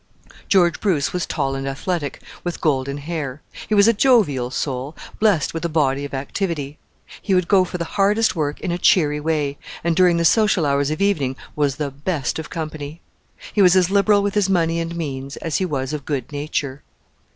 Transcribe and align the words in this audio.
George 0.49 0.79
Bruce 0.81 1.13
was 1.13 1.27
tall 1.27 1.53
and 1.53 1.67
athletic, 1.67 2.23
with 2.43 2.59
golden 2.59 2.97
hair. 2.97 3.43
He 3.69 3.75
was 3.75 3.87
a 3.87 3.93
jovial 3.93 4.49
soul, 4.49 4.95
blessed 5.19 5.53
with 5.53 5.63
a 5.63 5.69
body 5.69 6.03
of 6.05 6.15
activity. 6.15 6.79
He 7.21 7.35
would 7.35 7.47
go 7.47 7.63
for 7.63 7.77
the 7.77 7.85
hardest 7.85 8.35
work 8.35 8.59
in 8.61 8.71
a 8.71 8.79
cheery 8.79 9.19
way, 9.19 9.59
and 9.83 9.95
during 9.95 10.17
the 10.17 10.25
social 10.25 10.65
hours 10.65 10.89
of 10.89 11.03
evening 11.03 11.35
was 11.55 11.75
the 11.75 11.91
best 11.91 12.39
of 12.39 12.49
company. 12.49 12.99
He 13.53 13.61
was 13.61 13.75
as 13.75 13.91
liberal 13.91 14.23
with 14.23 14.33
his 14.33 14.49
money 14.49 14.79
and 14.79 14.95
means 14.95 15.37
as 15.37 15.57
he 15.57 15.65
was 15.65 15.93
of 15.93 16.03
good 16.05 16.31
nature. 16.31 16.81